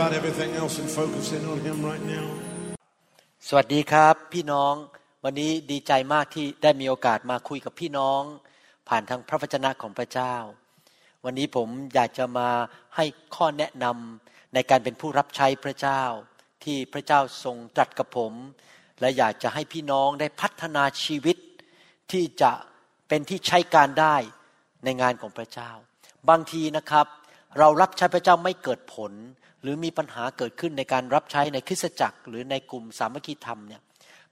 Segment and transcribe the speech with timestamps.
[0.00, 2.26] about everything else and focus in on Him right now.
[3.48, 4.74] สวัสดีครับ พี่น้อง
[5.24, 8.22] วันนี้ดีใจมากที่ได้มีโอกาสมาคุยกับพี่น้อง
[8.88, 10.34] ผ่านทางพระวจนะของพระเจ้า
[11.24, 12.48] วันนี้ผมอยากจะมา
[12.96, 13.04] ให้
[13.36, 16.02] ข้อแนะนำในการเป็นผู้รับใช้พระเจ้า
[16.64, 18.32] ที่พระเจ้าทรงตรัสกับผม
[19.00, 21.36] และอยากจะให้พี่น้องได้พัฒนาชีวิต
[22.12, 22.52] ที่จะ
[23.08, 24.16] เป็นที่ใช้การได้
[24.84, 25.70] ในงานของพระเจ้า
[26.28, 27.06] บางทีนะครับ
[27.58, 29.12] เรารับใช้พระเจ้าไม่เกิดผล
[29.62, 33.82] หรือมีปัญหาเกิดขึ้นในการรับใช้ในคริสตจักร หรือในกลุ่มสามัคคีธรรมเนี่ย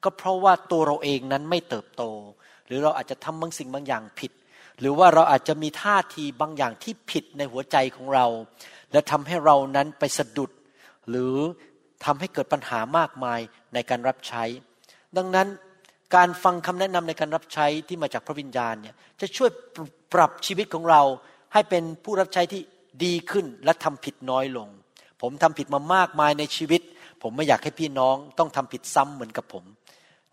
[0.04, 2.02] ก็เพราะว่าตัวเราเองนั้นไม่เติบโต
[2.66, 4.32] หรือเราอาจจะทำบางสิ่งบางอย่างผิด
[4.80, 8.26] หรือว่าเราอาจจะมีท่าทีบางอย่างที่ผิดในหัวใจของเรา
[8.92, 10.50] และทำให้เรานั้นไปสะดุด
[11.08, 11.36] หรือ
[12.04, 13.40] ทำให้เกิดปัญหามากมาย
[13.74, 14.44] ในการรับใช้
[15.16, 15.48] ดังนั้น
[16.16, 19.50] การฟังคำแนะนำในการรับใช้ที่มาจากพระวิญญาณเนี่ยจะช่วย
[20.14, 21.02] ปรับชีวิตของเรา
[21.52, 22.60] ให้เป็นผู้รับใช้ที่
[23.04, 24.68] ดีขึ้นและทำผิดน้อยลง
[25.22, 26.80] ผมทำผิดมามากมายในชีวิต
[27.22, 29.64] ผมไม่อยากให้พี่น้องต้องทำผิดซ้ำเหมือนกับผม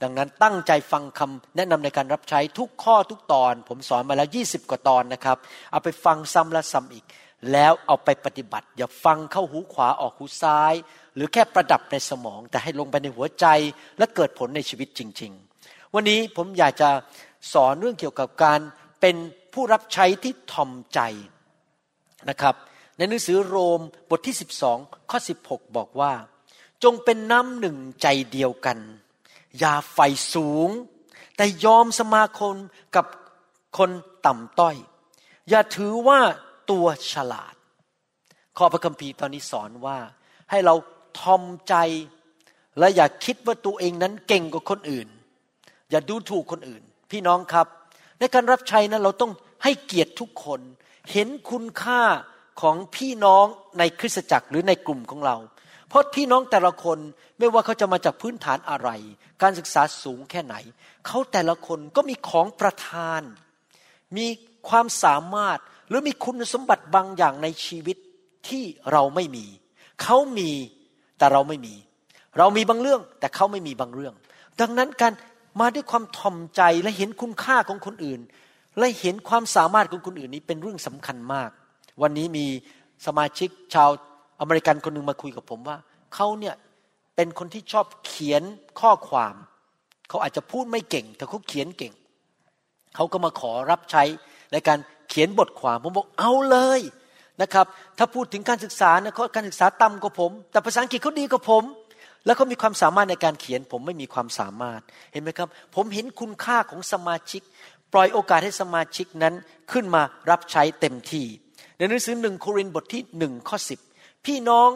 [0.01, 5.37] ดังนั้นตั้งใจฟังคำแนะนำในการรับใช้ทุกข้อทุกตอน ผมสอนมาแล้ว20กว่าตอนนะครับ
[5.71, 7.05] เอาไปฟังซ้ำและซ้ำอีก
[7.51, 10.73] แล้วเอาไปปฏิบัติ อย่าฟังเข้าหูขวาออกหูซ้าย
[11.15, 13.45] หรือแค่ประดับในสมอง แต่ให้ลงไปในหัวใจ
[13.97, 15.31] และเกิดผลในชีวิตจริง
[15.63, 16.89] ๆ วันนี้ผมอยากจะ
[17.53, 18.59] สอนเรื่องเกี่ยวกับการ
[19.01, 19.15] เป็น
[19.53, 20.99] ผู้รับใช้ที่ทอมใจ
[22.29, 22.55] นะครับ
[22.97, 24.35] ในหนังสือโรมบทที่
[24.71, 26.13] 12 ข้อ 16 บอกว่า
[26.83, 28.77] จงเป็นน้ำหนึ่งใจเดียวกัน
[29.59, 29.99] อย่าไฟ
[30.33, 30.69] สูง
[31.35, 32.53] แต่ยอมสมาคม
[32.95, 33.05] กับ
[33.77, 33.89] คน
[34.25, 34.75] ต่ำต้อย
[35.49, 36.19] อย่าถือว่า
[36.71, 37.55] ตัวฉลาด
[38.57, 39.97] ข้อพระคัมภีร์ตอนนี้สอนว่า
[40.49, 40.75] ให้เรา
[41.19, 41.75] ทอมใจ
[42.79, 45.07] และอย่าคิดว่าตัวเองนั้นเก่งกว่าคนอื่น
[45.91, 47.67] อย่าดูถูกคนอื่น พี่น้องครับ
[48.19, 49.31] ในการรับใช้นั้นเราต้อง
[49.63, 50.61] ให้เกียรติทุกคน
[51.11, 52.01] เห็นคุณค่า
[52.61, 53.45] ของพี่น้อง
[53.79, 55.35] ในคริสตจักรหรือในกลุ่มของเรา
[55.89, 56.97] เพราะพี่น้องแต่ละคน
[57.39, 58.89] ไม่ว่าเขาจะมาจากพื้นฐานอะไร
[59.41, 60.55] การศึกษาสูงแค่ไหน
[61.07, 63.21] เขาแต่ละคนก็มีของประทาน
[64.17, 64.27] มี
[64.69, 67.97] ความสามารถหรือมีคุณสมบัติบางอย่างในชีวิต
[68.47, 69.45] ที่เราไม่มี
[70.03, 70.51] เขามี
[71.17, 71.75] แต่เราไม่มี
[72.37, 74.13] เรามีบางเรื่องแต่เขาไม่มีบางเรื่อง
[74.61, 75.13] ดังนั้นการ
[75.59, 78.19] มาด้วยความทอมใจและเห็นคุณค่าของคนอื่น
[78.79, 81.51] และเห็นความสามารถของคนอื่นนี้เป็นเรื่องสำคัญมาก
[82.01, 82.45] วันนี้มี
[83.05, 83.89] สมาชิกชาว
[84.39, 85.77] อเมริกันคนหนึ่งมาคุยกับผมว่า
[86.15, 86.55] เขาเนี่ย
[87.15, 88.43] เป็นคนที่ชอบเขียน
[88.79, 89.35] ข้อความ
[90.09, 91.93] เขาอาจจะพูดไม่เก่ง แต่เขาเขียนเก่ง
[92.95, 94.03] เขาก็มาขอรับใช้
[94.51, 94.79] ในการ
[95.09, 96.81] เขียนบทความผมบอกเอาเลย
[97.41, 97.65] นะครับ
[97.97, 101.63] ถ้าพูดถึงการศึกษานะเขาการศึกษาต่ำกว่าผม แต่ภาษาอังกฤษเขาดีกว่าผม
[102.25, 104.81] แล้วเขามีความสามารถในการเขียน ผมไม่มีความสามารถ
[105.11, 107.41] เห็นไหมครับ ผมเห็นคุณค่าของสมาชิก
[107.93, 109.33] ปล่อยโอกาสให้สมาชิกนั้น
[109.71, 111.25] ขึ้นมารับใช้เต็มที่
[111.77, 113.79] ในหนังสือหนึ่งโครินธ์บทที่หนึ่งข้อสิบ
[114.25, 114.69] พี่น้อง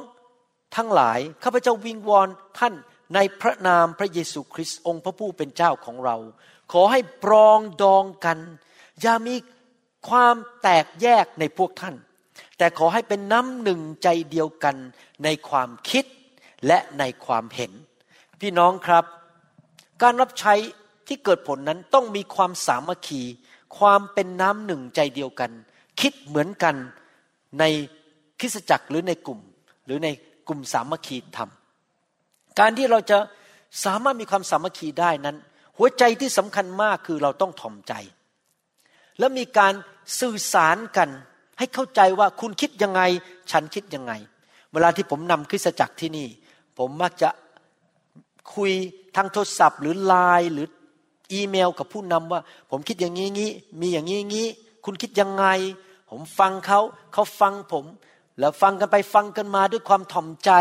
[0.76, 2.28] ทั้งหลายข้าพเจ้าวิงวอน
[2.60, 2.74] ท่าน
[3.16, 6.18] ในพระนามพระเยซูคริสต์องค์พระผู้เป็นเจ้าของเรา
[6.72, 8.38] ขอให้ปรองดองกัน
[9.02, 9.36] อย่ามี
[10.10, 11.96] ความแตกแยกในพวกท่าน
[12.58, 14.76] แต่ขอให้เป็นน้ำหนึ่งใจเดียวกัน
[15.24, 16.06] ในความคิด
[16.68, 17.72] และในความเห็น
[18.42, 19.06] พี่น้องครับ
[20.02, 20.54] การรับใช้
[21.08, 23.22] ที่เกิดผลนั้นต้องมีความสามัคคี
[23.78, 25.52] ความเป็นน้ำหนึ่งใจเดียวกัน
[26.02, 26.76] คิดเหมือนกัน
[27.60, 27.64] ใน
[28.40, 29.40] คริสตจักรหรือในกลุ่ม
[29.86, 30.10] หรือใน
[30.48, 31.50] กลุ่มสามัคคีธรรม
[32.60, 33.18] การที่เราจะ
[33.86, 35.38] สามารถมีความสามัคคีได้นั้น
[35.78, 37.94] หัวใจที่สำคัญมากคือเราต้องถ่อมใจ
[39.20, 39.74] และมีการ
[40.20, 41.10] สื่อสารกัน
[41.58, 43.02] ให้เข้าใจว่าคุณคิดยังไง
[43.52, 44.14] ฉันคิดยังไง
[44.72, 46.28] เวลาที่ผมนำคริสตจักรที่นี่
[46.78, 47.30] ผมมักจะ
[48.56, 48.72] คุย
[49.16, 50.68] ทางโทรศัพท์หรือไลน์หรือ
[51.34, 52.42] อีเมลกับผู้นำว่า
[52.72, 53.52] ผมคิดอย่างนี้งี้
[53.82, 54.48] มีอย่างนี้งี้
[54.86, 55.46] คุณคิดยังไง
[56.10, 56.80] ผมฟังเขา
[57.14, 57.86] เขาฟังผม
[58.40, 60.52] แล้วฟังกันไปฟังกันมาด้วยความถ่อมใจ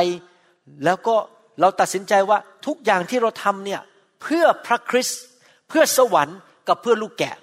[0.85, 1.15] แล้วก็
[1.61, 3.81] เราตัดสินใจว่าทุกอย่างที่เราทำเนี่ย
[4.23, 5.21] เพื่อพระคริสต์
[5.69, 7.37] เพื่อสวรรค์กับเพื่อลูกแกะ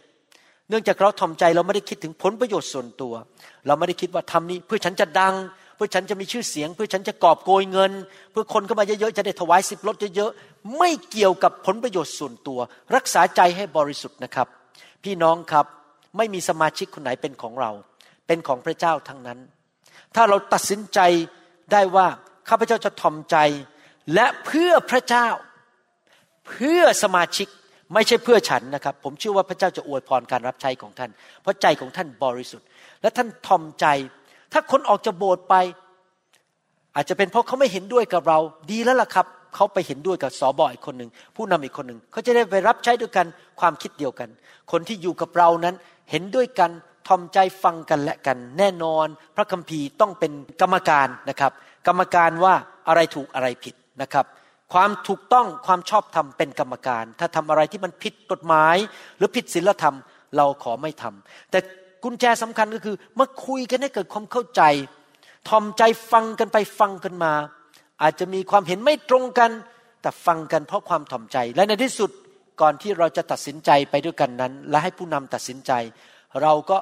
[0.69, 3.13] เนื่องจากเราถ่อมใจเราไม่ได้คิดถึงผลประโยชน์ส่วนตัว
[3.67, 5.35] เราไม่ได้คิดว่าทำนี้ เพื่อฉันจะดัง
[5.75, 7.91] เพื่อฉันจะมีชื่อเสียง เพื่อฉันจะกอบโกยเงิน
[8.31, 12.59] เพื่อคนเข้ามาเยอะๆจะได้ถวายสิบรถเยอะๆไม่เกี่ยวกับผลประโยชน์ส่วนตัว
[12.95, 14.47] รักษาใจให้บริสุทธิ์นะครับ
[15.03, 15.65] พี่น้องครับ
[16.17, 17.71] ไม่มีสมาชิกคนไหนเป็นของเรา
[18.27, 19.39] เป็นของพระเจ้าทั้งนั้น
[20.15, 20.99] ถ้าเราตัดสินใจ
[21.71, 22.07] ได้ว่า
[22.49, 23.37] ข้าพเจ้าจะถ่อมใจ
[24.13, 25.27] และเพื่อพระเจ้า
[26.49, 27.47] เพื่อสมาชิก
[27.93, 31.11] ไม่ใช่เพื่อฉันนะครับ ผมเชื่อว่าพระเจ้าจะอวยพรการรับใช้ของท่าน
[31.41, 32.67] เพราะใจของท่านบริสุทธิ์
[33.01, 33.85] และท่านทอมใจ
[34.53, 35.55] ถ้าคนออกจากโบสถ์ไป
[36.95, 38.39] อาจจะเป็นเพราะเขาไม่เห็นด้วยกับเรา
[38.71, 39.25] ดีแล้วล่ะครับ
[39.55, 43.25] เขาไปเห็นด้วยกับสอบอยคนหนึ่งผู้นำอีกคนหนึ่งเขาจะได้ไปรับใช้ด้วยกัน
[43.59, 44.29] ความคิดเดียวกัน
[44.71, 45.75] คนที่อยู่กับเรานั้น
[46.11, 46.71] เห็นด้วยกัน
[47.07, 50.31] ทอมใจฟังกันและกัน แน่นอนพระคัมภีร์ต้องเป็น
[50.61, 51.51] กรรมการนะครับ
[51.87, 52.53] กรรมการว่า
[52.87, 54.25] อะไรถูกอะไรผิดนะครับ
[54.73, 58.75] ความถูกต้องความชอบธรรมเป็นกรรมการ ถ้าทำอะไรที่มันผิดกฎหมาย
[59.17, 59.95] หรือผิดศีลธรรม
[60.37, 61.59] เราขอไม่ทำแต่
[62.03, 64.61] กุญแจสำคัญก็คือมาคุยกันให้เกิดความเข้าใจ
[65.49, 67.33] ทอมใจฟังกันไปฟังกันมา
[68.01, 69.51] อาจจะมีความเห็นไม่ตรงกัน
[70.01, 72.11] แต่ฟังกันเพราะความถ่อมใจ และในที่สุด
[72.61, 75.71] ก่อนที่เราจะตัดสินใจไปด้วยกันนั้น และให้ผู้นำตัดสินใจ
[76.41, 76.77] เราก็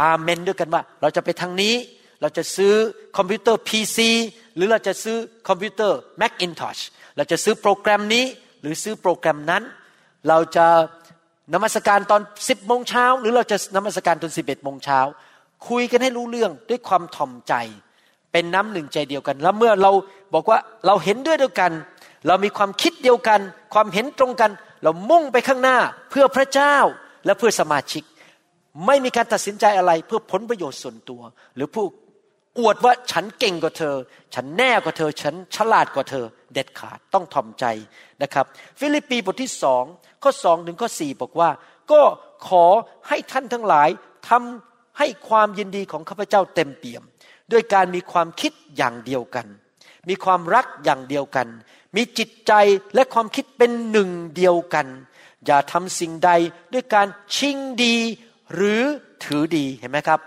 [0.00, 1.74] อาเมนด้วยกันว่า เราจะไปทางนี้
[2.20, 2.74] เราจะซื้อ
[3.16, 3.98] คอมพิวเตอร์ PC
[4.56, 5.16] หรือเราจะซื้อ
[5.48, 6.80] คอมพิวเตอร์ Macintosh
[7.16, 8.24] เราจะซื้อโปรแกรมนี้
[8.60, 9.62] หรือซื้อโปรแกรมนั้น
[10.28, 10.66] เราจะ
[11.54, 15.00] นมัสการตอนสิบโมงเช้าหรือเราจะนมัสการตอนสิบเอ็ดโมงเช้า
[15.68, 17.54] คุยกันให้รู้เรื่องด้วยความถ่อมใจ
[18.32, 19.90] เป็นน้ำหนึ่งใจเดียวกัน แล้วเมื่อเรา
[20.34, 21.72] บอกว่าเราเห็นด้วยเดียวกัน
[22.26, 23.40] เรามีความคิดเดียวกัน
[23.74, 24.50] ความเห็นตรงกัน
[24.82, 25.78] เรามุ่งไปข้างหน้า
[26.10, 26.76] เพื่อพระเจ้า
[27.24, 28.02] และเพื่อสมาชิก
[28.86, 31.22] ไม่มีการตัดสินใจอะไรเพื่อผลประโยชน์ส่วนตัว
[31.56, 31.86] หรือผู้
[32.58, 33.94] อวดว่าฉันเก่งกว่าเธอ
[34.34, 37.64] ฉันแน่กว่าเธอ ฉันฉลาดกว่าเธอ เด็ดขาดต้องทอมใจ
[38.22, 38.44] นะครับ
[38.80, 39.84] ฟิลิปปีบทที่สอง
[40.22, 41.50] ข้อสองถึงข้อสี่บอกว่า
[41.90, 42.00] ก็
[42.48, 42.64] ขอ
[43.08, 43.88] ให้ท่านทั้งหลาย
[44.28, 47.02] ทำให้ความยินดีของข้าพเจ้าเต็มเปี่ยม
[47.52, 49.46] ด้วยการมีความคิดอย่างเดียวกัน
[50.08, 51.48] มีความรักอย่างเดียวกัน
[51.96, 52.52] มีจิตใจ
[52.94, 54.86] และความคิดเป็นหนึ่งเดียวกัน
[55.46, 56.30] อย่าทำสิ่งใด
[56.72, 57.96] ด้วยการชิงดี
[58.54, 58.82] หรือ
[59.24, 60.20] ถือดีเห็นไหมครับ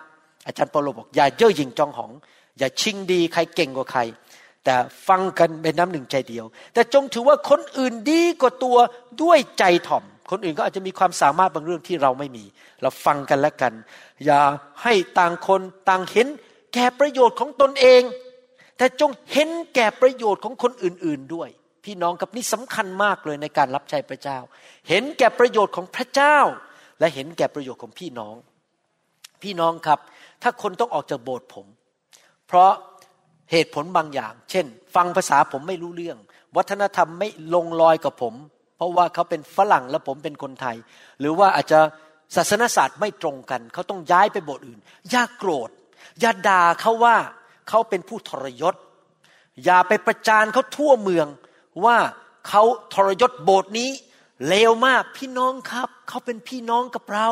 [0.45, 2.11] อาจารย์เปโลบอกอย่าเย่อหยิ่งจองหอง
[2.59, 4.01] อย่าชิงดีใครเก่งกว่าใคร
[4.63, 4.75] แต่
[5.07, 8.77] ฟังกันเป็นน้ำหนึ่งใจเดียว แต่จงถือว่าคนอื่นดีกว่าตัว
[9.21, 12.45] ด้วยใจถ่อม คนอื่นก็อาจจะมีความสามารถบางเรื่องที่เราไม่มี
[12.81, 13.73] เราฟังกันและกัน
[14.25, 14.41] อย่า
[14.83, 16.27] ให้ต่างคนต่างเห็น
[16.73, 18.01] แก่ประโยชน์ของตนเอง
[18.77, 21.49] แต่จงเห็นแก่ประโยชน์ของคนอื่น ๆด้วย
[21.85, 24.37] พี่น้องกับนี่สำคัญมากเลยในการรับใช้พระเจ้า
[24.89, 26.37] เห็นแก่ประโยชน์ของพระเจ้า
[26.99, 28.35] และเห็นแก่ประโยชน์ของพี่น้อง
[29.43, 29.99] พี่น้องครับ
[30.41, 31.65] ถ้าคนต้องออกจากโบสถ์ผม
[32.47, 32.71] เพราะ
[33.51, 34.65] เหตุผลบางอย่าง เช่น
[34.95, 36.17] ฟังภาษาผมไม่รู้เรื่อง
[36.57, 38.33] วัฒนธรรมไม่ลงรอยกับผม
[38.75, 40.77] เพราะว่าเขาเป็นฝรั่งและผมเป็นคนไทย
[41.19, 41.79] หรือว่าอาจจะ
[42.35, 44.79] ศาสนศาสตร์ไม่ตรงกัน เขาต้องย้ายไปโบสถ์อื่น
[45.09, 45.69] อย่าโกรธ
[46.19, 47.15] อย่าด่าเขาว่า
[47.69, 48.75] เขาเป็นผู้ทรยศ
[49.65, 51.27] อย่าไปประจานเขาทั่วเมือง
[51.85, 51.97] ว่า
[52.47, 52.63] เขา
[52.93, 53.89] ทรยศโบสถ์นี้
[54.47, 57.29] เลวมากพี่น้องครับ เขาเป็นพี่น้องกับเรา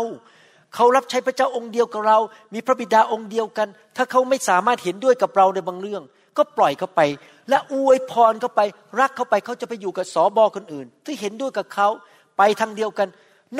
[0.76, 2.18] เขารับใช้พระเจ้าองค์เดียวกับเรา
[2.54, 6.04] มีพระบิดาองค์เดียวกัน ถ้าเขาไม่สามารถเห็นด้วยกับเราในบางเรื่อง
[6.38, 7.02] ก็ปล่อยเขาไป
[7.50, 8.62] และอวยพรเขาไป
[9.00, 11.88] รักเขาไปเขาจะไปอยู่กับสอบอคนอื่น ที่เห็นด้วยกับเขา
[12.38, 13.08] ไปทางเดียวกัน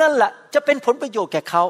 [0.00, 1.62] นั่นแหละจะเป็นผลประโยชน์แก่เขา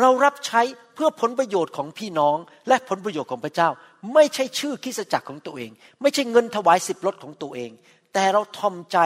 [0.00, 0.62] เรารับใช้
[0.94, 2.36] เพื่อผลประโยชน์ของพี่น้อง
[2.68, 3.68] และผลประโยชน์ของพระเจ้า
[4.14, 5.70] ไม่ใช่ชื่อคิสจักรของตัวเอง
[6.00, 7.70] ไม่ใช่เงินถวายสิบรถของตัวเอง
[8.14, 8.98] แต่เราทอมใจ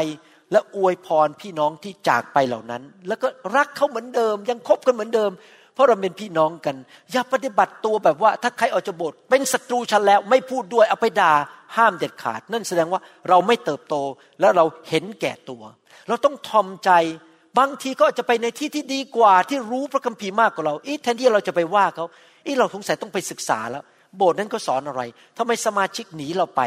[0.53, 5.31] และอวยพรพี่น้องที่จากไปเหล่านั้น แล้วก็รักเขาเหมือนเดิม ยังคบกันเหมือนเดิม
[5.75, 6.77] เพราะเราเป็นพี่น้องกัน
[7.13, 11.33] อย่าปฏิบัติตัวแบบว่า ถ้าใครออกจากโบสถ์เป็นศัตรูฉันแล้ว ไม่พูดด้วยเอาไปด่า
[11.77, 13.95] ห้ามเด็ดขาด นั่นแสดงว่าเราไม่เติบโต
[14.41, 15.63] และเราเห็นแก่ตัว
[16.09, 16.91] เราต้องทอมใจ
[17.59, 22.07] บางทีก็จะไปในที่ที่ดีกว่าที่รู้พระคัมภีร์มากกว่าเราอีแทนที่เราจะไปว่าเขา
[22.47, 23.83] อีเราสงสัยต้องไปศึกษาแล้ว
[24.17, 25.03] โบสถ์นั้นก็สอนอะไร
[25.39, 26.63] ทำไมสมาชิกหนีเราไป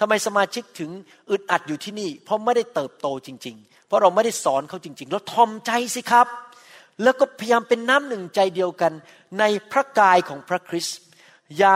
[0.00, 0.90] ทำไมสมาชิกถึง
[1.30, 6.26] อึดอัดอยู่ที่นี่ เพราะไม่ได้เติบโตจริง ๆ เพราะเราไม่ได้สอนเขาจริง ๆ แล้วทอมใจสิครับ
[7.02, 8.92] แล้วก็พยายามเป็นน้ำหนึ่งใจเดียวกัน
[9.38, 10.98] ในพระกายของพระคริสต์
[11.58, 11.74] อย่า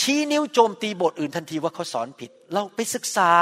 [0.00, 3.32] ชี้นิ้วโจมตีบทอื่นทันทีว่าเขาสอนผิด เราไปศึกษา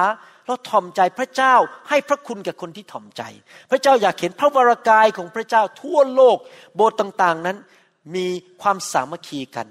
[0.46, 1.54] เราถ่อมใจพระเจ้า
[1.88, 3.22] ให้พระคุณแก่คนที่ถ่อมใจ
[3.70, 6.38] พระเจ้าอยากเห็นพระวรากายของพระเจ้าทั่วโลก
[6.75, 7.56] โบสถ์ต่าง ๆนั้น
[8.14, 8.26] มี
[8.62, 9.66] ความสามัคคีกัน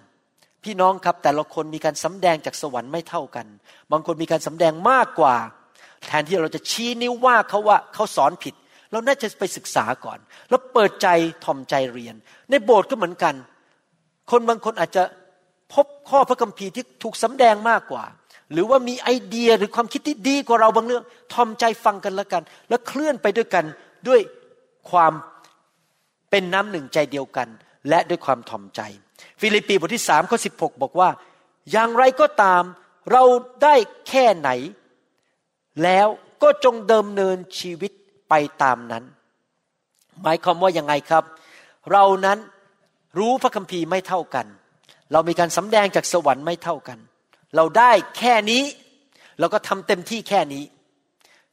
[0.65, 3.45] พี่น้องครับแต่ละคนมีการสำแดงจากสวรรค์ไม่เท่ากัน
[3.91, 5.35] บางคนมีการสำแดงมากกว่า
[6.07, 8.53] แทนที่เราจะชี้นิ้วว่าเขาว่าเขาสอนผิด
[8.91, 10.19] เราน่าจะไปศึกษาก่อน
[10.49, 11.07] แล้วเปิดใจ
[11.45, 12.15] ถ่อมใจเรียน
[12.49, 13.33] ในโบสถ์ก็เหมือนกัน
[14.31, 15.03] คนบางคนอาจจะ
[15.73, 18.03] พบข้อพระคัมภีร์ที่ถูกสำแดงมากกว่า
[18.51, 21.03] หรือว่ามีไอเดียหรือความคิดที่ดีกว่าเราบางเรื่อง
[21.33, 23.65] ทอมใจฟังกันแล้วกัน แล้วเคลื่อนไปด้วยกัน
[24.07, 24.19] ด้วย
[24.91, 25.13] ความ
[26.29, 27.47] เป็นน้ำหนึ่งใจเดียวกัน
[27.89, 28.81] และด้วยความทอมใจ
[29.41, 31.09] ฟิลิปปีบทที่สามข้อสิบหบอกว่า
[31.71, 32.63] อย่างไรก็ตาม
[33.11, 33.23] เรา
[33.63, 33.75] ได้
[34.07, 34.49] แค่ไหน
[35.83, 36.07] แล้ว
[36.43, 37.91] ก็จงเดิมเนินชีวิต
[38.29, 39.03] ไปตามนั้น
[40.23, 41.23] หมายความว่ายังไงครับ
[41.91, 42.37] เรานั้น
[43.17, 44.45] รู้พระคัมภีร์ไม่เท่ากัน
[45.11, 46.99] เรามีการสำแดงจากสวรรค์ไม่เท่ากัน
[47.55, 48.63] เราได้แค่นี้
[49.39, 50.63] เราก็ทำเต็มที่แค่นี้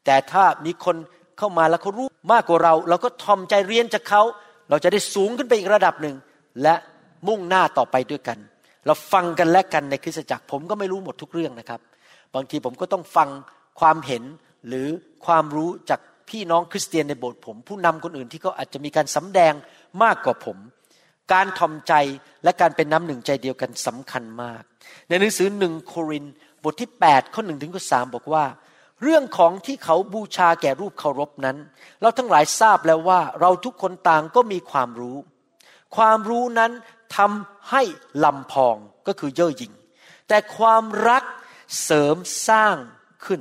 [0.05, 0.97] แต่ถ้ามีคน
[1.39, 4.23] เข้ามาแล้วเขารู้มากกว่าเรา เราก็ทอมใจเรียนจากเขา
[4.71, 6.17] เราจะได้สูงขึ้นไปอีกระดับหนึ่ง
[6.63, 6.75] และ
[7.29, 8.39] มุ่งหน้าต่อไปด้วยกัน
[8.87, 11.81] เราฟังกันและกันในคริสตจักรผมก็ไม่รู้หมดทุกเรื่องนะครับ
[12.35, 13.29] บางทีผมก็ต้องฟัง
[13.81, 14.23] ความเห็น
[14.69, 14.89] หรือ
[15.27, 16.01] ความรู้จาก
[16.31, 19.53] พี่น้องคริสเตียนในโบสถ์ผม ผู้นำคนอื่นที่เขาอาจจะมีการสำแดง
[20.03, 20.59] มากกว่าผม
[21.33, 21.93] การทอมใจ
[22.45, 24.63] และการเป็นน้ำหนึ่งใจเดียวกันสำคัญมาก
[25.09, 26.25] ในหนังสือหนึ่งโคริน
[26.65, 28.45] บทที่ 8 ข้อหนึ่งถึงข้อสบอกว่า
[29.03, 31.57] เรื่องของที่เขาบูชาแก่รูปเคารพนั้น
[32.01, 35.17] เราทั้งหลายทราบแล้วว่าเราทุกคนต่างก็มีความรู้
[35.97, 36.71] ความรู้นั้น
[37.17, 37.83] ทำให้
[38.25, 38.77] ลำพอง
[39.07, 39.73] ก็คือเย่อหยิ่ง
[40.29, 41.25] แต่ความรัก
[41.85, 42.17] เสริม
[42.49, 42.77] สร้าง
[43.25, 43.41] ขึ้น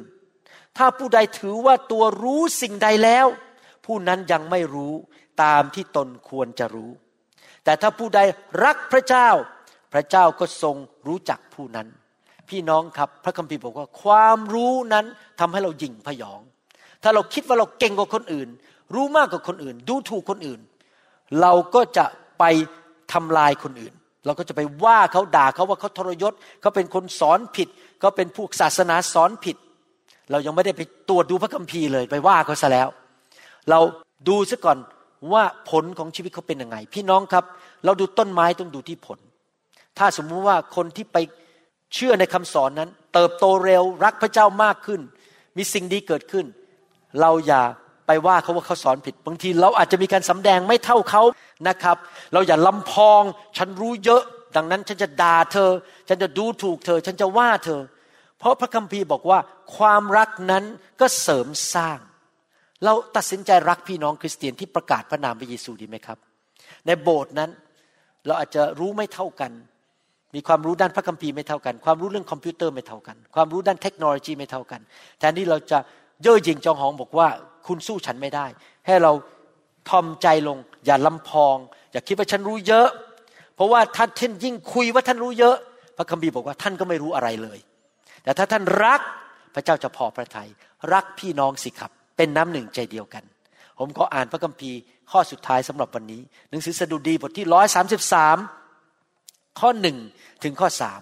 [0.77, 3.27] ถ้าผู้ใดถือว่าตัวรู้สิ่งใดแล้ว
[3.85, 4.93] ผู้นั้นยังไม่รู้
[5.43, 6.91] ตามที่ตนควรจะรู้
[7.63, 8.19] แต่ถ้าผู้ใด
[8.63, 9.29] รักพระเจ้า
[9.93, 10.75] พระเจ้าก็ทรง
[11.07, 11.87] รู้จักผู้นั้น
[12.49, 15.05] พี่น้องครับพระคัมภีร์บอกว่า ความรู้นั้น
[15.39, 16.41] ทำให้เราหยิ่งพยอง
[17.03, 18.49] ถ้าเราคิดว่าเราเก่งกว่าคนอื่น
[18.95, 20.59] รู้มากกว่าคนอื่น ดูถูกคนอื่น
[21.41, 22.05] เราก็จะ
[22.39, 22.43] ไป
[23.13, 23.93] ทำลายคนอื่น
[24.25, 27.67] เราก็จะไปว่าเขาด่าเขาว่าเขาทรยศเขาเป็นคนสอนผิด
[27.99, 29.57] เขาเป็นพวกศาสนาสอนผิด
[30.31, 32.87] เรายังไม่ได้ไปตรวจดูพระคัมภีร์เลยไปว่าเขาซะแล้ว
[33.69, 33.79] เรา
[34.27, 34.77] ดูซะก่อน
[35.33, 37.45] ว่าผลของชีวิตเขาเป็นยังไง พี่น้องครับ
[37.85, 39.19] เราดูต้นไม้ต้องดูที่ผล
[39.97, 41.17] ถ้าสมมุติว่าคนที่ไป
[41.93, 45.01] เชื่อในคำสอนนั้น เติบโตเร็วรักพระเจ้ามากขึ้น
[45.57, 46.45] มีสิ่งดีเกิดขึ้น
[47.21, 47.63] เราอย่า
[48.11, 51.23] ไปว่าเขาว่าเขาสอนผิด บางทีเราอาจจะมีการสำแดงไม่เท่าเขา
[51.67, 51.97] นะครับ
[52.33, 53.21] เราอย่าลำพอง
[53.57, 54.23] ฉันรู้เยอะ
[54.55, 55.71] ดังนั้นฉันจะด่าเธอ
[56.07, 57.81] ฉันจะดูถูกเธอ ฉันจะว่าเธอ
[58.39, 59.39] เพราะพระคัมภีร์บอกว่า
[59.77, 60.63] ความรักนั้น
[61.01, 61.99] ก็เสริมสร้าง
[62.85, 66.17] เราตัดสินใจรักพี่น้องคริสเตียนที่ประกาศพระนามพระเยซูดีไหมครับ
[66.85, 67.49] ในโบสถ์นั้น
[68.25, 69.51] เราอาจจะรู้ไม่เท่ากัน
[70.35, 74.81] มีความรู้ด้านพระคัมภีร์ไม่เท่ากัน ความรู้เรื่องคอมพิวเตอร์ไม่เท่ากัน ความรู้ด้านเทคโนโลยีไม่เท่ากัน
[75.19, 75.79] แทนที่เราจะ
[76.23, 77.27] เย่อหยิ่งจองหองบอกว่า
[77.67, 78.45] คุณสู้ฉันไม่ได้
[78.87, 79.11] ให้เรา
[79.89, 81.57] ทอมใจลง อย่าลำพอง
[81.91, 82.89] อย่าคิดว่าฉันรู้เยอะ
[83.55, 85.57] เพราะว่าท่านเช่นยิ่งคุยว่าท่านรู้เยอะ
[85.97, 87.59] พระคัมภีร์บอกว่าท่านก็ไม่รู้อะไรเลย
[88.23, 89.01] แต่ถ้าท่านรัก
[89.53, 90.49] พระเจ้าจะพอพระทยัย
[90.93, 93.23] รักพี่น้องสิครับ เป็นน้ำหนึ่งใจเดียวกัน
[93.79, 94.77] ผมขออ่านพระคัมภีร์
[95.11, 98.37] ข้อสุดท้ายสำหรับวันนี้ หนังสือสดุดีบทที่ร้อยสาสิบสาม
[99.59, 99.97] ข้อหนึ่ง
[100.43, 101.01] ถึงข้อสาม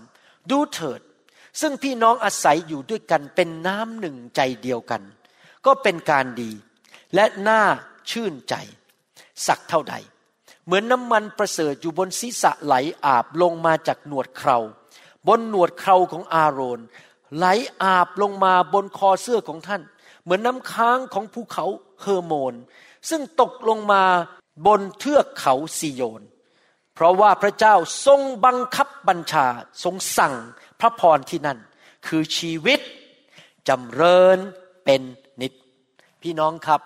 [0.52, 1.02] ดูเถิด
[1.62, 5.02] ซึ่งพี่น้องอาศัยอยู่ด้วยกันเป็นน้ำหนึ่งใจเดียวกัน
[5.66, 6.52] ก็เป็นการดี
[7.16, 7.62] และน่า
[8.12, 8.56] ชื่นใจ
[9.48, 9.96] สักเท่าใด
[10.66, 12.76] เหมือนน้ำมันประเสริฐอยู่บนศีรษะไหล
[13.06, 14.58] อาบลงมาจากหนวดเครา
[15.28, 16.80] บนหนวดเคราของอาโรน
[17.38, 17.46] ไหล
[17.84, 19.82] อาบลงมาบนคอเสื้อของท่าน
[20.24, 21.66] เหมือนน้ำค้างของภูเขา
[22.02, 22.54] เฮอร์โมน
[23.10, 24.04] ซึ่งตกลงมา
[24.66, 26.24] บนเทือกเขาซิโยน
[26.94, 27.76] เพราะว่าพระเจ้า
[28.06, 29.48] ทรงบังคับบัญชา
[29.84, 30.36] ทรงสั่ง
[30.80, 31.60] พระพรที่นั่น
[32.08, 32.80] คือชีวิต
[33.68, 34.38] จำเริญ
[34.86, 35.02] เป็น
[36.22, 36.82] พี่น้องครับ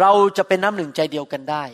[0.00, 1.64] เราจะเป็นน้ำหนึ่งใจเดียวกันได้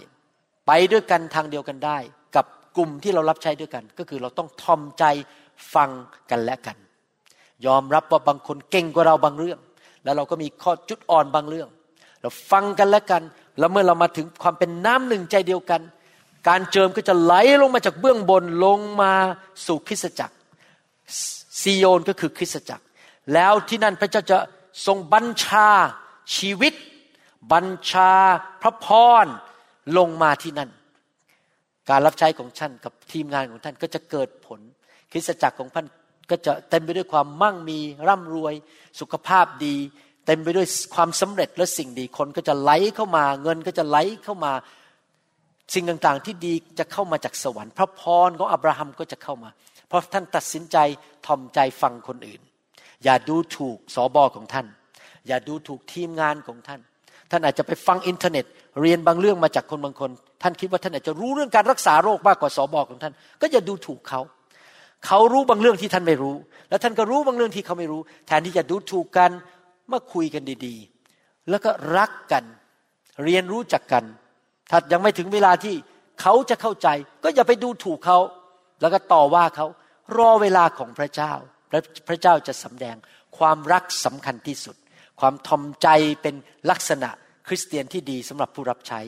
[0.66, 1.98] ไปด้วยกันทางเดียวกันได้
[2.36, 2.46] กับ
[2.76, 5.04] กลุ่มที่เรารับใช้ด้วยกัน ก็คือเราต้องทอมใจ
[5.74, 5.90] ฟัง
[6.30, 6.76] กันและกัน
[7.66, 9.58] ยอมรับว่าบางคนเก่งกว่าเราบางเรื่อง
[10.04, 11.68] แล้วเราก็มีข้อจุดอ่อนบางเรื่อง
[12.20, 13.22] เราฟังกันและกัน
[13.58, 15.80] แล้วเมื่อเรามาถึงความเป็นน้ำหนึ่งใจเดียวกัน
[16.48, 19.12] การเจิมก็จะไหลลงมาจากเบื้องบนลงมา
[19.66, 20.34] สู่คริสตจักร
[21.60, 22.84] ซีโยนก็คือคริสตจักร
[23.34, 24.38] แล้วที่นั่นพระเจ้าจะ
[24.86, 25.68] ทรงบัญชา
[26.36, 26.74] ชีวิต
[27.52, 28.12] บัญชา
[28.62, 28.86] พระพ
[29.24, 29.26] ร
[29.98, 30.70] ลงมาที่นั่น
[31.90, 34.60] การรับใช้ของท่านกับทีมงานของท่านก็จะเกิดผล
[35.12, 35.86] คริสตจักรของท่าน
[36.30, 37.78] ก็จะเต็มไปด้วยความมั่งมี
[38.08, 38.54] ร่ำรวย
[39.00, 39.76] สุขภาพดี
[40.26, 44.52] เต็มไปด้วยความสำเร็จและสิ่งดีคนก็จะไหลเข้ามา เงินก็จะไหลเข้ามา
[45.74, 49.50] สิ่งต่างๆ ที่ดีจะเข้ามาจากสวรรค์ พระพรของอับราฮัมก็จะเข้ามา
[49.88, 50.76] เพราะท่านตัดสินใจ
[51.26, 52.40] ทอมใจฟังคนอื่น
[53.04, 54.66] อย่าดูถูกสอบอของท่าน
[55.28, 56.80] อย่าดูถูกทีมงานของท่าน
[57.30, 58.44] ท่านอาจจะไปฟังอินเทอร์เน็ต
[58.80, 60.10] เรียนบางเรื่องมาจากคนบางคน
[60.42, 64.20] ท่านคิดว่าท่านอาจจะรู้เรื่องการรักษาโรคมากกว่าสอบอของท่าน ก็อย่าดูถูกเขา
[65.06, 66.36] เขารู้บางเรื่องที่ท่านไม่รู้
[66.68, 69.30] แล้วท่านก็รู้บางเรื่องที่เขาไม่รู้ แทนที่จะดูถูกกัน
[69.92, 72.44] มาคุยกันดีๆ แล้วก็รักกัน
[73.24, 74.04] เรียนรู้จักกัน
[74.70, 75.74] ถ้ายังไม่ถึงเวลาที่
[76.20, 76.88] เขาจะเข้าใจ
[77.24, 78.18] ก็อย่าไปดูถูกเขา
[78.80, 79.66] แล้วก็ต่อว่าเขา
[80.16, 81.32] รอเวลาของพระเจ้า
[81.70, 82.96] พระพระเจ้าจะสำแดง
[83.38, 84.76] ความรักสำคัญที่สุด
[85.20, 85.88] ความทอมใจ
[86.22, 86.34] เป็น
[86.70, 87.10] ลักษณะ
[87.48, 89.00] คริสเตียนที่ดีสำหรับผู้รับใช้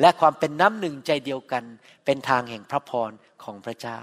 [0.00, 1.64] และความเป็นน้ำหนึ่งใจเดียวกัน
[2.04, 3.10] เป็นทางแห่งพระพร
[3.44, 3.98] ของพระเจ้า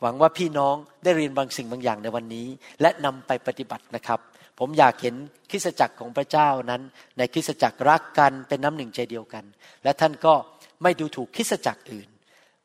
[0.00, 0.74] หวังว่าพี่น้อง
[1.04, 2.46] ได้เรียนบางสิ่งบางอย่างในวันนี้
[2.80, 4.20] และนำไปปฏิบัตินะครับ
[4.58, 5.14] ผมอยากเห็น
[5.50, 6.82] คริสตจักรของพระเจ้านั้น
[7.18, 9.44] ในคริสตจักรรักกันเป็นน้ำหนึ่งใจเดียวกัน
[9.84, 10.34] และท่านก็
[10.82, 12.08] ไม่ดูถูกคริสตจักรอื่น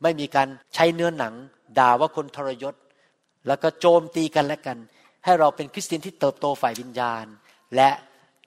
[0.02, 1.34] ไม่มีการใช้เนื้อหนัง
[1.80, 2.74] ด่าว่าคนทรยศ
[3.48, 4.78] แล้วก็โจมตีกันและกัน
[5.26, 7.26] ให้เราเป็นคริสเตียนที่เติบโตฝ่ายวิญญาณ
[7.76, 7.90] และ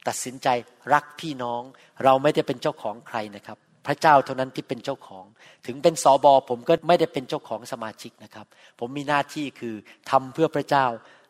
[0.08, 0.48] ตัดสินใจ
[0.92, 1.62] รักพี่น้อง
[2.04, 5.24] เราไม่ได้เป็นเจ้าของใครนะครับ พระเจ้าเท่านั้นที่เป็นเจ้าของ
[5.66, 8.46] ถึงเป็นสอบอผมก็ไม่ได้เป็นเจ้าของสมาชิกนะครับ
[8.78, 9.74] ผมมีหน้าที่คือ
[10.10, 10.86] ทำเพื่อพระเจ้า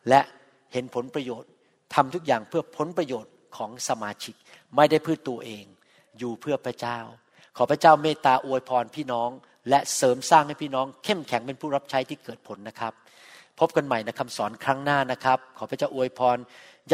[0.09, 0.21] และ
[0.73, 1.49] เห็นผลประโยชน์
[1.95, 4.35] ทำทุกอย่างเพื่อผลประโยชน์ของสมาชิก
[4.75, 5.65] ไม่ได้เพื่อตัวเอง
[6.17, 6.99] อยู่เพื่อพระเจ้า
[7.57, 9.29] ขอพระเจ้าเมตตาอวยพรพี่น้อง
[9.69, 12.93] และเสริมสร้างให้พี่น้อง เข้มแข็งเป็นผู้รับใช้ที่เกิดผลนะครับ
[13.59, 16.37] พบกันใหม่ในคำสอนครั้งหน้านะครับ ขอพระเจ้าอวยพร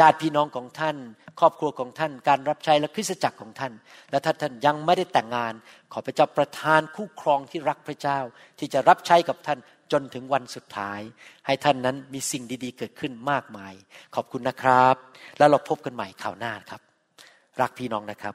[0.00, 0.96] ญาติพี่น้องของท่าน
[1.40, 3.72] ครอบครัวของท่าน การรับใช้และคริสตจักรของท่าน
[4.10, 5.54] และถ้าท่านยังไม่ได้แต่งงาน
[5.92, 8.18] ขอพระเจ้าประทานคู่ครองที่รักพระเจ้า
[8.58, 9.58] ที่จะรับใช้กับท่าน
[9.92, 11.00] จนถึงวันสุดท้าย
[11.46, 13.74] ให้ท่านนั้นมีสิ่งดีๆ เกิดขึ้นมากมาย
[14.14, 14.94] ขอบคุณนะครับ
[15.38, 16.80] แล้วเราพบกันใหม่ข่าวหน้าครับ
[17.60, 18.34] รักพี่น้องนะครับ